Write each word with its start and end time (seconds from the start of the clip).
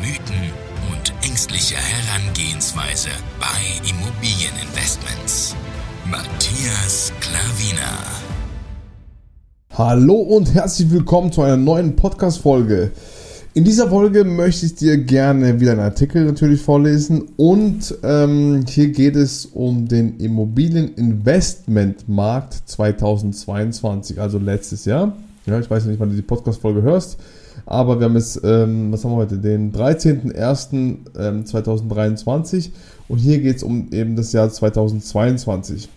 Mythen 0.00 0.50
und 0.90 1.12
ängstliche 1.28 1.76
Herangehensweise 1.76 3.10
bei 3.38 3.46
Immobilieninvestments. 3.86 5.54
Matthias 6.10 7.12
Klavina. 7.20 7.98
Hallo 9.76 10.14
und 10.14 10.54
herzlich 10.54 10.90
willkommen 10.90 11.32
zu 11.32 11.42
einer 11.42 11.58
neuen 11.58 11.96
Podcast-Folge. 11.96 12.92
In 13.52 13.64
dieser 13.64 13.90
Folge 13.90 14.24
möchte 14.24 14.64
ich 14.64 14.76
dir 14.76 14.96
gerne 14.96 15.60
wieder 15.60 15.72
einen 15.72 15.82
Artikel 15.82 16.24
natürlich 16.24 16.62
vorlesen 16.62 17.28
und 17.36 17.94
ähm, 18.02 18.64
hier 18.66 18.92
geht 18.92 19.16
es 19.16 19.44
um 19.44 19.86
den 19.86 20.18
Immobilieninvestmentmarkt 20.18 22.54
2022, 22.64 24.18
also 24.18 24.38
letztes 24.38 24.86
Jahr. 24.86 25.12
Ja, 25.44 25.60
ich 25.60 25.70
weiß 25.70 25.84
nicht, 25.84 26.00
wann 26.00 26.08
du 26.08 26.16
die 26.16 26.22
Podcast-Folge 26.22 26.80
hörst, 26.80 27.18
aber 27.66 27.98
wir 27.98 28.06
haben 28.06 28.16
jetzt, 28.16 28.40
ähm, 28.44 28.92
was 28.92 29.04
haben 29.04 29.12
wir 29.12 29.16
heute, 29.16 29.38
den 29.38 29.72
13.01.2023 29.72 32.66
ähm, 32.66 32.72
und 33.08 33.18
hier 33.18 33.40
geht 33.40 33.56
es 33.56 33.62
um 33.62 33.88
eben 33.92 34.16
das 34.16 34.32
Jahr 34.32 34.50
2022. 34.50 35.88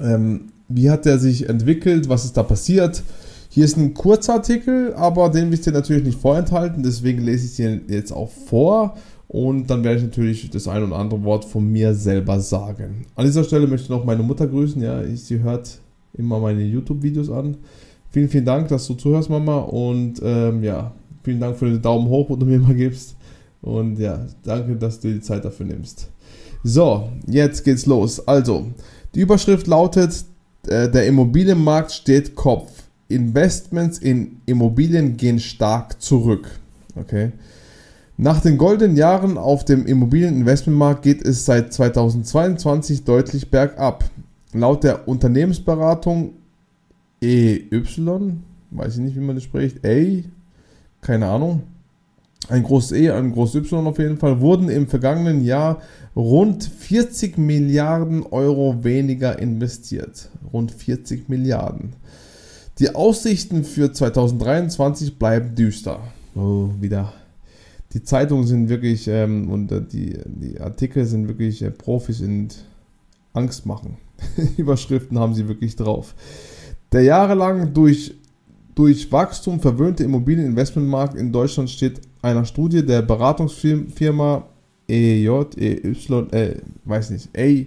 Ähm, 0.00 0.52
wie 0.68 0.90
hat 0.90 1.04
der 1.04 1.18
sich 1.18 1.48
entwickelt? 1.48 2.08
Was 2.08 2.24
ist 2.24 2.36
da 2.36 2.42
passiert? 2.42 3.02
Hier 3.48 3.64
ist 3.64 3.76
ein 3.76 3.94
Kurzartikel, 3.94 4.94
aber 4.94 5.30
den 5.30 5.46
will 5.46 5.54
ich 5.54 5.62
dir 5.62 5.72
natürlich 5.72 6.04
nicht 6.04 6.20
vorenthalten, 6.20 6.82
deswegen 6.82 7.22
lese 7.22 7.46
ich 7.46 7.56
dir 7.56 7.80
jetzt 7.88 8.12
auch 8.12 8.30
vor 8.30 8.96
und 9.28 9.70
dann 9.70 9.82
werde 9.82 9.98
ich 9.98 10.04
natürlich 10.04 10.50
das 10.50 10.68
ein 10.68 10.82
oder 10.82 10.96
andere 10.96 11.24
Wort 11.24 11.44
von 11.44 11.70
mir 11.70 11.94
selber 11.94 12.40
sagen. 12.40 13.06
An 13.14 13.24
dieser 13.24 13.44
Stelle 13.44 13.66
möchte 13.66 13.84
ich 13.84 13.90
noch 13.90 14.04
meine 14.04 14.22
Mutter 14.22 14.46
grüßen, 14.46 14.82
ja, 14.82 15.02
sie 15.14 15.40
hört 15.40 15.78
immer 16.12 16.38
meine 16.38 16.62
YouTube-Videos 16.62 17.30
an. 17.30 17.56
Vielen, 18.16 18.30
vielen 18.30 18.46
Dank, 18.46 18.68
dass 18.68 18.86
du 18.86 18.94
zuhörst, 18.94 19.28
Mama 19.28 19.58
und 19.58 20.22
ähm, 20.22 20.62
ja, 20.62 20.90
vielen 21.22 21.38
Dank 21.38 21.54
für 21.58 21.66
den 21.66 21.82
Daumen 21.82 22.08
hoch, 22.08 22.28
den 22.28 22.40
du 22.40 22.46
mir 22.46 22.54
immer 22.54 22.72
gibst 22.72 23.14
und 23.60 23.98
ja, 23.98 24.24
danke, 24.42 24.74
dass 24.76 25.00
du 25.00 25.12
die 25.12 25.20
Zeit 25.20 25.44
dafür 25.44 25.66
nimmst. 25.66 26.08
So, 26.64 27.10
jetzt 27.26 27.62
geht's 27.62 27.84
los. 27.84 28.26
Also, 28.26 28.68
die 29.14 29.20
Überschrift 29.20 29.66
lautet, 29.66 30.24
äh, 30.66 30.90
der 30.90 31.06
Immobilienmarkt 31.06 31.92
steht 31.92 32.34
Kopf. 32.34 32.84
Investments 33.08 33.98
in 33.98 34.40
Immobilien 34.46 35.18
gehen 35.18 35.38
stark 35.38 36.00
zurück. 36.00 36.48
Okay. 36.94 37.32
Nach 38.16 38.40
den 38.40 38.56
goldenen 38.56 38.96
Jahren 38.96 39.36
auf 39.36 39.66
dem 39.66 39.84
Immobilieninvestmentmarkt 39.84 41.02
geht 41.02 41.20
es 41.20 41.44
seit 41.44 41.70
2022 41.70 43.04
deutlich 43.04 43.50
bergab. 43.50 44.08
Laut 44.54 44.84
der 44.84 45.06
Unternehmensberatung 45.06 46.30
EY, 47.22 47.70
weiß 48.70 48.94
ich 48.94 49.00
nicht, 49.00 49.16
wie 49.16 49.20
man 49.20 49.36
das 49.36 49.44
spricht, 49.44 49.84
A, 49.84 50.22
keine 51.00 51.26
Ahnung, 51.26 51.62
ein 52.48 52.62
großes 52.62 52.92
E, 52.92 53.10
ein 53.10 53.32
großes 53.32 53.56
Y 53.56 53.86
auf 53.86 53.98
jeden 53.98 54.18
Fall, 54.18 54.40
wurden 54.40 54.68
im 54.68 54.86
vergangenen 54.86 55.42
Jahr 55.42 55.80
rund 56.14 56.64
40 56.64 57.38
Milliarden 57.38 58.22
Euro 58.24 58.84
weniger 58.84 59.38
investiert. 59.38 60.30
Rund 60.52 60.70
40 60.70 61.28
Milliarden. 61.28 61.94
Die 62.78 62.94
Aussichten 62.94 63.64
für 63.64 63.92
2023 63.92 65.18
bleiben 65.18 65.54
düster. 65.54 66.00
Oh, 66.34 66.68
wieder. 66.80 67.12
Die 67.94 68.02
Zeitungen 68.02 68.46
sind 68.46 68.68
wirklich 68.68 69.08
ähm, 69.08 69.50
und 69.50 69.72
äh, 69.72 69.80
die, 69.80 70.18
die 70.26 70.60
Artikel 70.60 71.04
sind 71.06 71.28
wirklich 71.28 71.62
äh, 71.62 71.70
Profis 71.70 72.20
in 72.20 72.48
Angst 73.32 73.64
machen. 73.64 73.96
Überschriften 74.56 75.18
haben 75.18 75.34
sie 75.34 75.48
wirklich 75.48 75.76
drauf. 75.76 76.14
Der 76.92 77.02
jahrelang 77.02 77.72
durch, 77.72 78.14
durch 78.74 79.10
Wachstum 79.10 79.60
verwöhnte 79.60 80.04
Immobilieninvestmentmarkt 80.04 81.16
in 81.16 81.32
Deutschland 81.32 81.70
steht 81.70 82.00
einer 82.22 82.44
Studie 82.44 82.84
der 82.84 83.02
Beratungsfirma 83.02 84.46
EJ, 84.88 85.28
EY, 85.56 85.94
äh, 86.30 86.56
weiß 86.84 87.10
nicht, 87.10 87.28
A, 87.36 87.64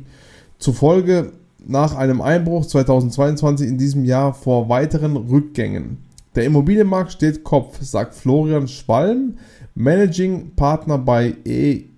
zufolge 0.58 1.34
nach 1.66 1.96
einem 1.96 2.22
Einbruch 2.22 2.66
2022 2.66 3.68
in 3.68 3.78
diesem 3.78 4.06
Jahr 4.06 4.34
vor 4.34 4.69
weiteren 4.69 5.18
Rückgängen. 5.18 5.97
Der 6.35 6.46
Immobilienmarkt 6.46 7.12
steht 7.12 7.44
Kopf, 7.44 7.81
sagt 7.81 8.16
Florian 8.16 8.68
Schwalm, 8.68 9.38
Managing 9.75 10.52
Partner 10.56 10.97
bei 10.97 11.35
EY 11.46 11.90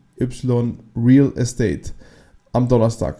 Real 0.95 1.31
Estate 1.35 1.91
am 2.53 2.67
Donnerstag. 2.67 3.17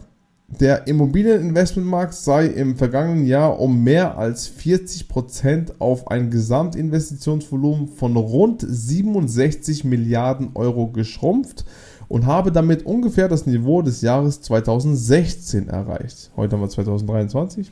Der 0.60 0.86
Immobilieninvestmentmarkt 0.86 2.14
sei 2.14 2.46
im 2.46 2.76
vergangenen 2.76 3.26
Jahr 3.26 3.60
um 3.60 3.84
mehr 3.84 4.18
als 4.18 4.52
40% 4.52 5.74
auf 5.80 6.10
ein 6.10 6.30
Gesamtinvestitionsvolumen 6.30 7.88
von 7.88 8.18
rund 8.18 8.66
67 8.68 9.86
Milliarden 9.86 10.52
Euro 10.54 10.88
geschrumpft 10.88 11.64
und 12.10 12.26
habe 12.26 12.52
damit 12.52 12.86
ungefähr 12.86 13.30
das 13.30 13.46
Niveau 13.46 13.82
des 13.82 14.02
Jahres 14.02 14.42
2016 14.42 15.70
erreicht. 15.70 16.32
Heute 16.36 16.56
haben 16.56 16.62
wir 16.62 16.70
2023, 16.70 17.72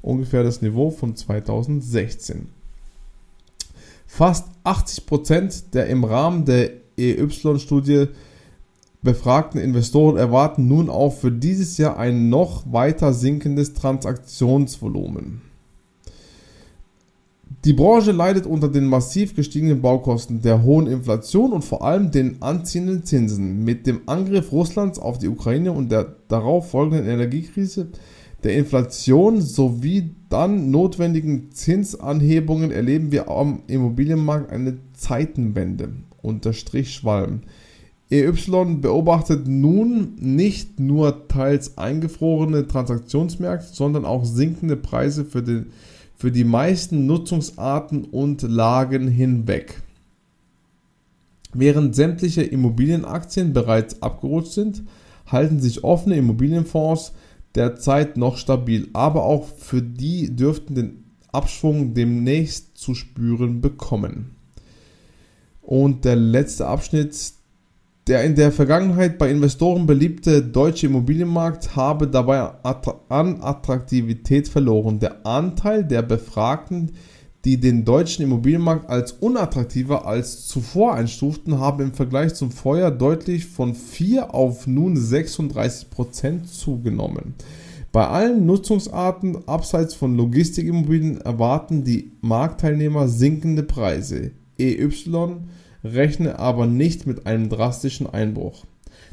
ungefähr 0.00 0.44
das 0.44 0.62
Niveau 0.62 0.90
von 0.90 1.16
2016. 1.16 2.46
Fast 4.06 4.46
80% 4.62 5.72
der 5.72 5.88
im 5.88 6.04
Rahmen 6.04 6.44
der 6.44 6.70
EY-Studie 6.96 8.06
befragten 9.04 9.60
Investoren 9.60 10.16
erwarten 10.16 10.66
nun 10.66 10.88
auch 10.90 11.10
für 11.10 11.30
dieses 11.30 11.78
Jahr 11.78 11.98
ein 11.98 12.30
noch 12.30 12.72
weiter 12.72 13.12
sinkendes 13.12 13.74
Transaktionsvolumen. 13.74 15.42
Die 17.64 17.72
Branche 17.72 18.12
leidet 18.12 18.44
unter 18.44 18.68
den 18.68 18.86
massiv 18.86 19.36
gestiegenen 19.36 19.80
Baukosten, 19.80 20.42
der 20.42 20.62
hohen 20.62 20.86
Inflation 20.86 21.52
und 21.52 21.64
vor 21.64 21.82
allem 21.82 22.10
den 22.10 22.42
anziehenden 22.42 23.04
Zinsen. 23.04 23.64
Mit 23.64 23.86
dem 23.86 24.02
Angriff 24.06 24.52
Russlands 24.52 24.98
auf 24.98 25.18
die 25.18 25.28
Ukraine 25.28 25.72
und 25.72 25.90
der 25.90 26.16
darauf 26.28 26.70
folgenden 26.70 27.06
Energiekrise, 27.06 27.88
der 28.42 28.56
Inflation 28.56 29.40
sowie 29.40 30.10
dann 30.28 30.70
notwendigen 30.70 31.52
Zinsanhebungen 31.52 32.70
erleben 32.70 33.12
wir 33.12 33.30
am 33.30 33.62
Immobilienmarkt 33.66 34.50
eine 34.50 34.76
Zeitenwende, 34.92 35.94
unterstrich 36.20 36.92
Schwalm. 36.92 37.40
EY 38.10 38.32
beobachtet 38.80 39.48
nun 39.48 40.14
nicht 40.20 40.78
nur 40.78 41.26
teils 41.28 41.78
eingefrorene 41.78 42.66
Transaktionsmärkte, 42.66 43.74
sondern 43.74 44.04
auch 44.04 44.24
sinkende 44.24 44.76
Preise 44.76 45.24
für 45.24 45.42
den 45.42 45.66
für 46.16 46.30
die 46.30 46.44
meisten 46.44 47.06
Nutzungsarten 47.06 48.04
und 48.04 48.42
Lagen 48.42 49.08
hinweg. 49.08 49.82
Während 51.52 51.94
sämtliche 51.94 52.42
Immobilienaktien 52.42 53.52
bereits 53.52 54.02
abgerutscht 54.02 54.52
sind, 54.52 54.84
halten 55.26 55.60
sich 55.60 55.84
offene 55.84 56.16
Immobilienfonds 56.16 57.12
derzeit 57.54 58.16
noch 58.16 58.36
stabil, 58.36 58.88
aber 58.92 59.24
auch 59.24 59.46
für 59.46 59.82
die 59.82 60.34
dürften 60.34 60.74
den 60.74 61.04
Abschwung 61.30 61.94
demnächst 61.94 62.76
zu 62.78 62.94
spüren 62.94 63.60
bekommen. 63.60 64.34
Und 65.62 66.04
der 66.04 66.16
letzte 66.16 66.66
Abschnitt 66.66 67.14
der 68.06 68.22
in 68.24 68.34
der 68.34 68.52
Vergangenheit 68.52 69.16
bei 69.16 69.30
Investoren 69.30 69.86
beliebte 69.86 70.42
deutsche 70.42 70.88
Immobilienmarkt 70.88 71.74
habe 71.74 72.06
dabei 72.06 72.50
an 73.08 73.40
Attraktivität 73.40 74.46
verloren. 74.46 74.98
Der 74.98 75.24
Anteil 75.24 75.84
der 75.84 76.02
Befragten, 76.02 76.92
die 77.46 77.58
den 77.58 77.86
deutschen 77.86 78.22
Immobilienmarkt 78.22 78.90
als 78.90 79.12
unattraktiver 79.12 80.06
als 80.06 80.46
zuvor 80.46 80.94
einstuften, 80.94 81.58
habe 81.58 81.82
im 81.82 81.94
Vergleich 81.94 82.34
zum 82.34 82.50
Vorjahr 82.50 82.90
deutlich 82.90 83.46
von 83.46 83.74
4 83.74 84.34
auf 84.34 84.66
nun 84.66 84.98
36 84.98 85.88
Prozent 85.88 86.48
zugenommen. 86.48 87.34
Bei 87.90 88.06
allen 88.08 88.44
Nutzungsarten 88.44 89.48
abseits 89.48 89.94
von 89.94 90.16
Logistikimmobilien 90.16 91.20
erwarten 91.22 91.84
die 91.84 92.12
Marktteilnehmer 92.20 93.08
sinkende 93.08 93.62
Preise. 93.62 94.32
EY 94.58 94.90
rechne 95.84 96.38
aber 96.38 96.66
nicht 96.66 97.06
mit 97.06 97.26
einem 97.26 97.48
drastischen 97.48 98.08
Einbruch. 98.08 98.64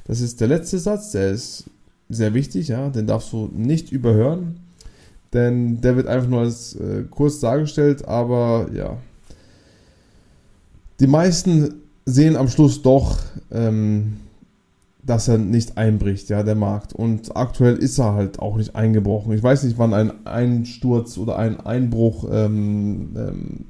Das 0.06 0.22
ist 0.22 0.42
der 0.42 0.48
letzte 0.48 0.80
Satz, 0.80 1.12
der 1.12 1.32
ist 1.32 1.66
sehr 2.10 2.34
wichtig, 2.34 2.70
ja, 2.70 2.90
den 2.90 3.08
darfst 3.08 3.32
du 3.34 3.50
nicht 3.54 3.92
überhören, 3.92 4.60
denn 5.34 5.82
der 5.82 5.96
wird 5.96 6.08
einfach 6.08 6.30
nur 6.30 6.42
als 6.42 6.76
äh, 6.76 7.04
kurz 7.10 7.40
dargestellt, 7.40 8.08
aber 8.08 8.70
ja. 8.74 8.98
Die 11.00 11.08
meisten 11.08 11.76
sehen 12.06 12.36
am 12.36 12.48
Schluss 12.48 12.82
doch, 12.82 13.18
ähm, 13.52 14.18
dass 15.04 15.28
er 15.28 15.38
nicht 15.38 15.78
einbricht, 15.78 16.30
ja, 16.30 16.44
der 16.44 16.56
Markt. 16.56 16.94
Und 16.94 17.36
aktuell 17.36 17.78
ist 17.78 17.98
er 17.98 18.14
halt 18.14 18.40
auch 18.40 18.58
nicht 18.58 18.76
eingebrochen. 18.76 19.34
Ich 19.34 19.42
weiß 19.42 19.64
nicht, 19.64 19.78
wann 19.78 19.94
ein 19.94 20.28
Einsturz 20.28 21.18
oder 21.18 21.38
ein 21.38 21.60
Einbruch 21.60 22.26
ähm, 22.32 23.16
ähm, 23.16 23.66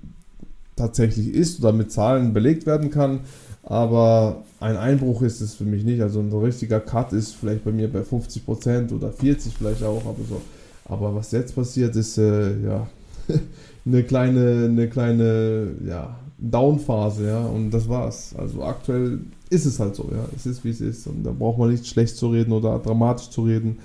tatsächlich 0.81 1.33
ist 1.33 1.59
oder 1.59 1.71
mit 1.71 1.91
Zahlen 1.91 2.33
belegt 2.33 2.65
werden 2.65 2.89
kann. 2.89 3.21
Aber 3.63 4.43
ein 4.59 4.75
Einbruch 4.75 5.21
ist 5.21 5.39
es 5.41 5.53
für 5.53 5.65
mich 5.65 5.83
nicht. 5.83 6.01
Also 6.01 6.19
ein 6.19 6.31
richtiger 6.33 6.79
Cut 6.79 7.13
ist 7.13 7.35
vielleicht 7.35 7.63
bei 7.63 7.71
mir 7.71 7.91
bei 7.91 8.01
50% 8.01 8.91
oder 8.93 9.09
40% 9.09 9.49
vielleicht 9.57 9.83
auch. 9.83 10.03
Aber, 10.05 10.17
so. 10.27 10.41
aber 10.85 11.15
was 11.15 11.31
jetzt 11.31 11.55
passiert, 11.55 11.95
ist 11.95 12.17
äh, 12.17 12.59
ja 12.63 12.87
eine 13.85 14.03
kleine, 14.03 14.65
eine 14.65 14.89
kleine 14.89 15.67
ja, 15.87 16.15
Downphase. 16.39 17.27
Ja, 17.27 17.45
und 17.45 17.71
das 17.71 17.87
war's. 17.87 18.33
Also 18.35 18.63
aktuell 18.63 19.19
ist 19.49 19.65
es 19.65 19.79
halt 19.79 19.95
so, 19.95 20.09
ja. 20.11 20.25
Es 20.35 20.45
ist 20.45 20.63
wie 20.63 20.71
es 20.71 20.81
ist. 20.81 21.05
Und 21.05 21.23
da 21.23 21.31
braucht 21.31 21.59
man 21.59 21.69
nicht 21.69 21.85
schlecht 21.85 22.17
zu 22.17 22.29
reden 22.29 22.51
oder 22.51 22.79
dramatisch 22.79 23.29
zu 23.29 23.43
reden. 23.43 23.77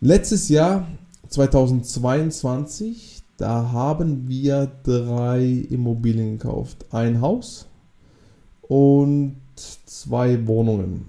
Letztes 0.00 0.48
Jahr, 0.48 0.86
2022, 1.28 3.13
da 3.36 3.72
haben 3.72 4.28
wir 4.28 4.70
drei 4.82 5.66
Immobilien 5.70 6.38
gekauft. 6.38 6.86
Ein 6.90 7.20
Haus 7.20 7.66
und 8.62 9.36
zwei 9.86 10.46
Wohnungen. 10.46 11.06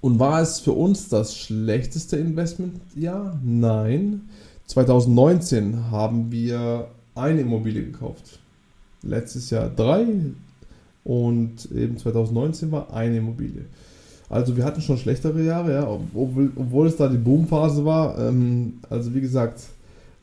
Und 0.00 0.18
war 0.18 0.40
es 0.40 0.60
für 0.60 0.72
uns 0.72 1.08
das 1.08 1.36
schlechteste 1.36 2.16
Investment? 2.16 2.80
Ja, 2.94 3.38
nein. 3.42 4.28
2019 4.66 5.90
haben 5.90 6.30
wir 6.30 6.88
eine 7.14 7.40
Immobilie 7.40 7.84
gekauft. 7.84 8.38
Letztes 9.02 9.50
Jahr 9.50 9.68
drei, 9.68 10.06
und 11.06 11.70
eben 11.70 11.96
2019 11.96 12.72
war 12.72 12.92
eine 12.92 13.18
Immobilie. 13.18 13.66
Also 14.28 14.56
wir 14.56 14.64
hatten 14.64 14.80
schon 14.80 14.98
schlechtere 14.98 15.40
Jahre, 15.40 15.72
ja, 15.72 15.88
obwohl, 15.88 16.50
obwohl 16.56 16.88
es 16.88 16.96
da 16.96 17.06
die 17.06 17.16
Boomphase 17.16 17.84
war. 17.84 18.18
Ähm, 18.18 18.80
also 18.90 19.14
wie 19.14 19.20
gesagt, 19.20 19.60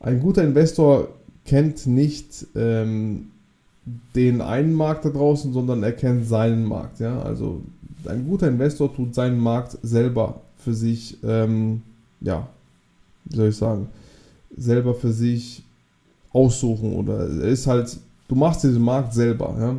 ein 0.04 0.20
guter 0.20 0.44
Investor 0.44 1.10
kennt 1.46 1.88
nicht 1.88 2.46
ähm, 2.56 3.32
den 4.16 4.42
einen 4.42 4.74
Markt 4.74 5.06
da 5.06 5.10
draußen, 5.10 5.52
sondern 5.52 5.84
er 5.84 5.92
kennt 5.92 6.28
seinen 6.28 6.66
Markt. 6.66 7.00
Ja? 7.00 7.22
Also 7.22 7.62
ein 8.06 8.28
guter 8.28 8.48
Investor 8.48 8.94
tut 8.94 9.16
seinen 9.16 9.40
Markt 9.40 9.78
selber 9.82 10.42
für 10.58 10.74
sich, 10.74 11.18
ähm, 11.24 11.82
ja, 12.22 12.48
wie 13.26 13.36
soll 13.36 13.50
ich 13.50 13.58
sagen, 13.58 13.88
selber 14.56 14.94
für 14.94 15.12
sich 15.12 15.64
aussuchen 16.32 16.94
oder 16.94 17.28
er 17.28 17.50
ist 17.50 17.68
halt, 17.68 17.98
du 18.28 18.36
machst 18.36 18.64
diesen 18.64 18.84
Markt 18.84 19.14
selber. 19.14 19.56
Ja? 19.60 19.76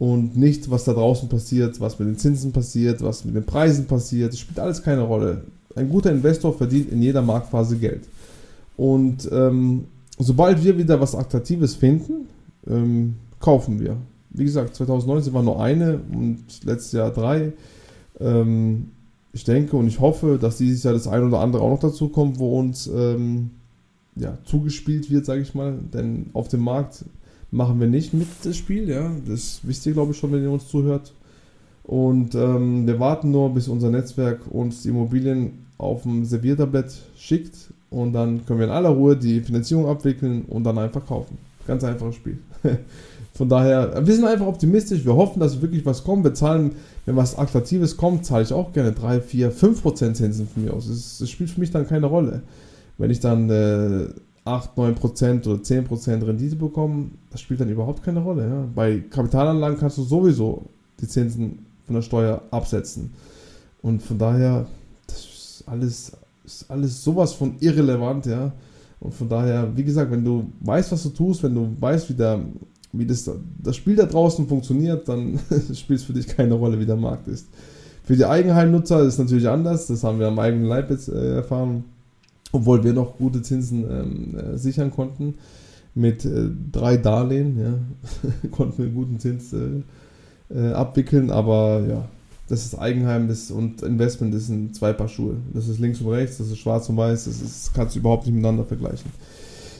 und 0.00 0.34
nicht, 0.34 0.70
was 0.70 0.84
da 0.84 0.94
draußen 0.94 1.28
passiert, 1.28 1.78
was 1.78 1.98
mit 1.98 2.08
den 2.08 2.16
Zinsen 2.16 2.52
passiert, 2.52 3.02
was 3.02 3.22
mit 3.26 3.36
den 3.36 3.44
Preisen 3.44 3.84
passiert. 3.84 4.32
Das 4.32 4.40
spielt 4.40 4.58
alles 4.58 4.82
keine 4.82 5.02
Rolle. 5.02 5.42
Ein 5.76 5.90
guter 5.90 6.10
Investor 6.10 6.56
verdient 6.56 6.90
in 6.90 7.02
jeder 7.02 7.20
Marktphase 7.20 7.76
Geld. 7.76 8.00
Und 8.80 9.28
ähm, 9.30 9.88
sobald 10.18 10.64
wir 10.64 10.78
wieder 10.78 11.02
was 11.02 11.14
Attraktives 11.14 11.74
finden, 11.74 12.28
ähm, 12.66 13.16
kaufen 13.38 13.78
wir. 13.78 13.98
Wie 14.30 14.44
gesagt, 14.44 14.74
2019 14.74 15.34
war 15.34 15.42
nur 15.42 15.62
eine 15.62 16.00
und 16.10 16.64
letztes 16.64 16.92
Jahr 16.92 17.10
drei. 17.10 17.52
Ähm, 18.18 18.92
ich 19.34 19.44
denke 19.44 19.76
und 19.76 19.86
ich 19.86 20.00
hoffe, 20.00 20.38
dass 20.40 20.56
dieses 20.56 20.82
Jahr 20.82 20.94
das 20.94 21.06
ein 21.08 21.22
oder 21.22 21.40
andere 21.40 21.62
auch 21.62 21.68
noch 21.68 21.90
dazu 21.90 22.08
kommt, 22.08 22.38
wo 22.38 22.58
uns 22.58 22.86
ähm, 22.86 23.50
ja, 24.16 24.38
zugespielt 24.46 25.10
wird, 25.10 25.26
sage 25.26 25.42
ich 25.42 25.54
mal. 25.54 25.78
Denn 25.92 26.30
auf 26.32 26.48
dem 26.48 26.60
Markt 26.60 27.04
machen 27.50 27.80
wir 27.80 27.86
nicht 27.86 28.14
mit 28.14 28.28
das 28.44 28.56
Spiel, 28.56 28.88
ja. 28.88 29.12
Das 29.28 29.60
wisst 29.62 29.84
ihr, 29.84 29.92
glaube 29.92 30.12
ich, 30.12 30.18
schon, 30.18 30.32
wenn 30.32 30.42
ihr 30.42 30.50
uns 30.50 30.68
zuhört. 30.68 31.12
Und 31.82 32.34
ähm, 32.34 32.86
wir 32.86 32.98
warten 32.98 33.30
nur, 33.30 33.52
bis 33.52 33.68
unser 33.68 33.90
Netzwerk 33.90 34.50
uns 34.50 34.84
die 34.84 34.88
Immobilien 34.88 35.66
auf 35.80 36.02
dem 36.02 36.24
Serviertablett 36.24 36.92
schickt 37.16 37.72
und 37.90 38.12
dann 38.12 38.44
können 38.46 38.60
wir 38.60 38.66
in 38.66 38.72
aller 38.72 38.90
Ruhe 38.90 39.16
die 39.16 39.40
Finanzierung 39.40 39.86
abwickeln 39.86 40.44
und 40.48 40.64
dann 40.64 40.78
einfach 40.78 41.04
kaufen. 41.04 41.38
Ganz 41.66 41.84
einfaches 41.84 42.16
Spiel. 42.16 42.38
Von 43.34 43.48
daher, 43.48 44.06
wir 44.06 44.14
sind 44.14 44.26
einfach 44.26 44.46
optimistisch. 44.46 45.04
Wir 45.04 45.14
hoffen, 45.14 45.40
dass 45.40 45.62
wirklich 45.62 45.86
was 45.86 46.04
kommt. 46.04 46.24
Wir 46.24 46.34
zahlen, 46.34 46.72
wenn 47.06 47.16
was 47.16 47.38
Attraktives 47.38 47.96
kommt, 47.96 48.26
zahle 48.26 48.42
ich 48.42 48.52
auch 48.52 48.72
gerne 48.72 48.92
3, 48.92 49.20
4, 49.20 49.52
5% 49.52 50.12
Zinsen 50.12 50.46
von 50.46 50.64
mir 50.64 50.74
aus. 50.74 50.88
Das, 50.88 51.30
spielt 51.30 51.48
für 51.48 51.60
mich 51.60 51.70
dann 51.70 51.86
keine 51.88 52.06
Rolle. 52.06 52.42
Wenn 52.98 53.10
ich 53.10 53.20
dann 53.20 53.48
äh, 53.48 54.08
8, 54.44 54.76
9% 54.76 55.48
oder 55.48 55.62
10% 55.62 56.26
Rendite 56.26 56.56
bekommen, 56.56 57.18
das 57.30 57.40
spielt 57.40 57.60
dann 57.60 57.70
überhaupt 57.70 58.02
keine 58.02 58.20
Rolle. 58.20 58.46
Ja. 58.46 58.68
Bei 58.74 58.98
Kapitalanlagen 58.98 59.78
kannst 59.78 59.96
du 59.96 60.02
sowieso 60.02 60.66
die 61.00 61.08
Zinsen 61.08 61.64
von 61.86 61.94
der 61.94 62.02
Steuer 62.02 62.42
absetzen. 62.50 63.12
Und 63.80 64.02
von 64.02 64.18
daher, 64.18 64.66
alles, 65.70 66.12
ist 66.44 66.70
alles 66.70 67.02
sowas 67.02 67.32
von 67.32 67.54
irrelevant, 67.60 68.26
ja. 68.26 68.52
Und 69.00 69.14
von 69.14 69.28
daher, 69.28 69.74
wie 69.74 69.84
gesagt, 69.84 70.10
wenn 70.10 70.24
du 70.24 70.52
weißt, 70.60 70.92
was 70.92 71.02
du 71.04 71.10
tust, 71.10 71.42
wenn 71.42 71.54
du 71.54 71.74
weißt, 71.80 72.10
wie, 72.10 72.14
der, 72.14 72.40
wie 72.92 73.06
das, 73.06 73.30
das 73.62 73.76
Spiel 73.76 73.96
da 73.96 74.04
draußen 74.04 74.46
funktioniert, 74.46 75.08
dann 75.08 75.38
spielt 75.74 76.00
es 76.00 76.04
für 76.04 76.12
dich 76.12 76.26
keine 76.26 76.54
Rolle, 76.54 76.78
wie 76.78 76.86
der 76.86 76.96
Markt 76.96 77.28
ist. 77.28 77.46
Für 78.04 78.16
die 78.16 78.26
Eigenheimnutzer 78.26 79.00
ist 79.00 79.14
es 79.14 79.18
natürlich 79.18 79.48
anders, 79.48 79.86
das 79.86 80.04
haben 80.04 80.18
wir 80.18 80.26
am 80.26 80.38
eigenen 80.38 80.64
Leib 80.64 80.90
jetzt 80.90 81.08
äh, 81.08 81.36
erfahren 81.36 81.84
obwohl 82.52 82.82
wir 82.84 82.92
noch 82.92 83.16
gute 83.18 83.42
Zinsen 83.42 83.84
ähm, 83.90 84.38
äh, 84.38 84.58
sichern 84.58 84.90
konnten. 84.90 85.34
Mit 85.94 86.24
äh, 86.24 86.48
drei 86.70 86.96
Darlehen 86.96 87.58
ja, 87.58 88.48
konnten 88.50 88.78
wir 88.78 88.86
einen 88.86 88.94
guten 88.94 89.18
Zins 89.18 89.52
äh, 89.52 89.82
äh, 90.54 90.72
abwickeln, 90.72 91.30
aber 91.30 91.82
ja, 91.88 92.08
das 92.50 92.66
ist 92.66 92.74
Eigenheim 92.74 93.28
das, 93.28 93.50
und 93.50 93.82
Investment 93.82 94.34
das 94.34 94.46
sind 94.46 94.74
zwei 94.74 94.92
Paar 94.92 95.08
Schuhe. 95.08 95.36
Das 95.54 95.68
ist 95.68 95.78
links 95.78 96.00
und 96.00 96.08
rechts, 96.08 96.38
das 96.38 96.48
ist 96.48 96.58
schwarz 96.58 96.88
und 96.88 96.96
weiß, 96.96 97.24
das, 97.24 97.36
ist, 97.36 97.42
das 97.66 97.72
kannst 97.72 97.94
du 97.94 98.00
überhaupt 98.00 98.26
nicht 98.26 98.34
miteinander 98.34 98.64
vergleichen. 98.64 99.10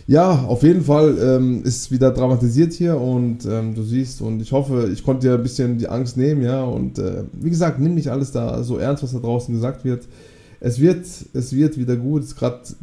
Ja, 0.06 0.44
auf 0.46 0.62
jeden 0.62 0.82
Fall 0.82 1.18
ähm, 1.20 1.62
ist 1.62 1.90
wieder 1.90 2.10
dramatisiert 2.10 2.72
hier 2.72 2.98
und 2.98 3.44
ähm, 3.44 3.74
du 3.74 3.82
siehst 3.82 4.22
und 4.22 4.40
ich 4.40 4.50
hoffe, 4.50 4.90
ich 4.92 5.04
konnte 5.04 5.28
dir 5.28 5.34
ein 5.34 5.42
bisschen 5.42 5.78
die 5.78 5.88
Angst 5.88 6.16
nehmen, 6.16 6.42
ja, 6.42 6.64
und 6.64 6.98
äh, 6.98 7.24
wie 7.32 7.50
gesagt, 7.50 7.78
nimm 7.78 7.94
nicht 7.94 8.08
alles 8.08 8.32
da 8.32 8.62
so 8.64 8.78
ernst, 8.78 9.02
was 9.02 9.12
da 9.12 9.18
draußen 9.18 9.54
gesagt 9.54 9.84
wird 9.84 10.08
es 10.60 10.78
wird, 10.78 11.06
es 11.32 11.52
wird 11.54 11.78
wieder 11.78 11.96
gut. 11.96 12.36
Grad, 12.36 12.74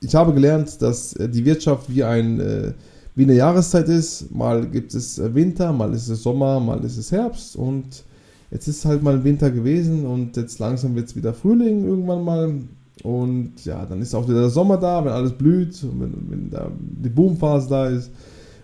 ich 0.00 0.14
habe 0.14 0.32
gelernt, 0.32 0.80
dass 0.80 1.14
äh, 1.14 1.28
die 1.28 1.44
Wirtschaft 1.44 1.92
wie, 1.94 2.04
ein, 2.04 2.40
äh, 2.40 2.72
wie 3.14 3.24
eine 3.24 3.34
Jahreszeit 3.34 3.88
ist. 3.88 4.32
Mal 4.32 4.66
gibt 4.68 4.94
es 4.94 5.18
äh, 5.18 5.34
Winter, 5.34 5.72
mal 5.72 5.92
ist 5.92 6.08
es 6.08 6.22
Sommer, 6.22 6.60
mal 6.60 6.82
ist 6.84 6.96
es 6.96 7.12
Herbst 7.12 7.56
und 7.56 8.04
jetzt 8.54 8.66
ist 8.68 8.86
halt 8.86 9.02
mal 9.02 9.24
Winter 9.24 9.50
gewesen 9.50 10.06
und 10.06 10.36
jetzt 10.36 10.60
langsam 10.60 10.94
wird 10.94 11.08
es 11.08 11.16
wieder 11.16 11.34
Frühling 11.34 11.86
irgendwann 11.86 12.24
mal. 12.24 12.54
Und 13.02 13.52
ja, 13.64 13.84
dann 13.84 14.00
ist 14.00 14.14
auch 14.14 14.28
wieder 14.28 14.42
der 14.42 14.50
Sommer 14.50 14.76
da, 14.78 15.04
wenn 15.04 15.10
alles 15.10 15.32
blüht, 15.32 15.76
wenn, 15.82 16.30
wenn 16.30 16.50
da 16.50 16.70
die 16.78 17.08
Boomphase 17.08 17.68
da 17.68 17.88
ist. 17.88 18.12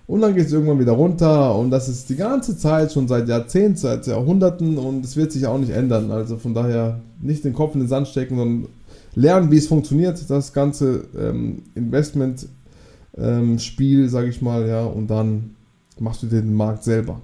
Und 0.06 0.20
dann 0.20 0.36
geht 0.36 0.46
es 0.46 0.52
irgendwann 0.52 0.78
wieder 0.78 0.92
runter 0.92 1.56
und 1.56 1.70
das 1.70 1.88
ist 1.88 2.08
die 2.08 2.14
ganze 2.16 2.56
Zeit 2.56 2.92
schon 2.92 3.06
seit 3.06 3.28
Jahrzehnten, 3.28 3.76
seit 3.76 4.06
Jahrhunderten 4.06 4.78
und 4.78 5.04
es 5.04 5.16
wird 5.16 5.32
sich 5.32 5.46
auch 5.46 5.58
nicht 5.58 5.70
ändern. 5.70 6.10
Also 6.10 6.36
von 6.36 6.54
daher 6.54 7.00
nicht 7.20 7.44
den 7.44 7.52
Kopf 7.52 7.74
in 7.74 7.80
den 7.80 7.88
Sand 7.88 8.08
stecken, 8.08 8.36
sondern 8.36 8.68
lernen, 9.14 9.50
wie 9.50 9.58
es 9.58 9.68
funktioniert, 9.68 10.18
das 10.28 10.52
ganze 10.52 11.04
ähm, 11.16 11.62
Investment-Spiel, 11.74 14.02
ähm, 14.02 14.08
sage 14.08 14.28
ich 14.28 14.42
mal, 14.42 14.66
ja, 14.66 14.84
und 14.84 15.08
dann 15.08 15.54
machst 15.98 16.22
du 16.22 16.26
den 16.26 16.54
Markt 16.54 16.84
selber. 16.84 17.20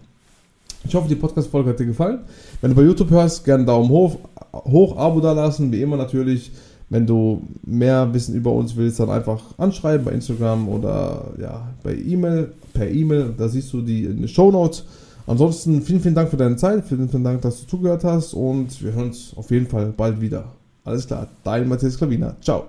Ich 0.86 0.94
hoffe, 0.94 1.08
die 1.08 1.16
Podcast-Folge 1.16 1.70
hat 1.70 1.80
dir 1.80 1.86
gefallen. 1.86 2.20
Wenn 2.60 2.70
du 2.70 2.76
bei 2.76 2.82
YouTube 2.82 3.10
hörst, 3.10 3.44
gerne 3.44 3.64
Daumen 3.64 3.88
hoch, 3.88 4.16
hoch, 4.52 4.96
Abo 4.96 5.20
da 5.20 5.32
lassen, 5.32 5.72
wie 5.72 5.82
immer 5.82 5.96
natürlich. 5.96 6.52
Wenn 6.88 7.04
du 7.04 7.42
mehr 7.64 8.14
Wissen 8.14 8.36
über 8.36 8.52
uns 8.52 8.76
willst, 8.76 9.00
dann 9.00 9.10
einfach 9.10 9.42
anschreiben 9.58 10.04
bei 10.04 10.12
Instagram 10.12 10.68
oder 10.68 11.32
ja, 11.40 11.66
bei 11.82 11.96
E-Mail, 11.96 12.52
per 12.72 12.88
E-Mail, 12.88 13.34
da 13.36 13.48
siehst 13.48 13.72
du 13.72 13.82
die 13.82 14.28
Show 14.28 14.52
Notes. 14.52 14.84
Ansonsten 15.26 15.82
vielen, 15.82 16.00
vielen 16.00 16.14
Dank 16.14 16.30
für 16.30 16.36
deine 16.36 16.54
Zeit, 16.54 16.84
vielen, 16.84 17.08
vielen 17.08 17.24
Dank, 17.24 17.42
dass 17.42 17.62
du 17.62 17.66
zugehört 17.66 18.04
hast 18.04 18.34
und 18.34 18.80
wir 18.84 18.92
hören 18.92 19.08
uns 19.08 19.32
auf 19.34 19.50
jeden 19.50 19.66
Fall 19.66 19.92
bald 19.96 20.20
wieder. 20.20 20.44
Alles 20.84 21.08
klar, 21.08 21.26
dein 21.42 21.68
Matthias 21.68 21.98
Klavina. 21.98 22.36
Ciao. 22.40 22.66